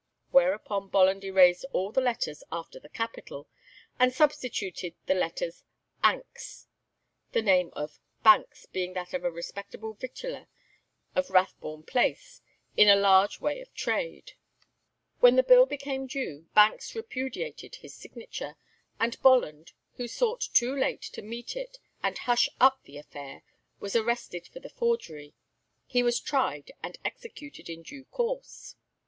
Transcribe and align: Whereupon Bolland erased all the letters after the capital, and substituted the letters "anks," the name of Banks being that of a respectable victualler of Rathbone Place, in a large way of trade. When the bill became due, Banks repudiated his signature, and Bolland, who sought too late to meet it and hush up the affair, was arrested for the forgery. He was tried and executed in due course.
Whereupon 0.31 0.87
Bolland 0.89 1.23
erased 1.23 1.63
all 1.73 1.91
the 1.91 2.01
letters 2.01 2.43
after 2.51 2.79
the 2.79 2.89
capital, 2.89 3.47
and 3.99 4.11
substituted 4.11 4.95
the 5.05 5.13
letters 5.13 5.63
"anks," 6.03 6.65
the 7.33 7.43
name 7.43 7.69
of 7.73 7.99
Banks 8.23 8.65
being 8.65 8.93
that 8.93 9.13
of 9.13 9.23
a 9.23 9.29
respectable 9.29 9.93
victualler 9.93 10.47
of 11.13 11.29
Rathbone 11.29 11.83
Place, 11.83 12.41
in 12.75 12.89
a 12.89 12.95
large 12.95 13.39
way 13.39 13.61
of 13.61 13.71
trade. 13.75 14.31
When 15.19 15.35
the 15.35 15.43
bill 15.43 15.67
became 15.67 16.07
due, 16.07 16.47
Banks 16.55 16.95
repudiated 16.95 17.75
his 17.75 17.93
signature, 17.93 18.55
and 18.99 19.21
Bolland, 19.21 19.73
who 19.97 20.07
sought 20.07 20.41
too 20.55 20.75
late 20.75 21.03
to 21.13 21.21
meet 21.21 21.55
it 21.55 21.77
and 22.01 22.17
hush 22.17 22.49
up 22.59 22.81
the 22.85 22.97
affair, 22.97 23.43
was 23.79 23.95
arrested 23.95 24.47
for 24.47 24.61
the 24.61 24.69
forgery. 24.71 25.35
He 25.85 26.01
was 26.01 26.19
tried 26.19 26.71
and 26.81 26.97
executed 27.05 27.69
in 27.69 27.83
due 27.83 28.05
course. 28.05 28.75